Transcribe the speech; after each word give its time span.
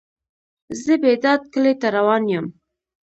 زه 0.81 0.93
بیداد 1.01 1.41
کلی 1.53 1.73
ته 1.81 1.87
روان 1.95 2.23
یم. 2.33 2.45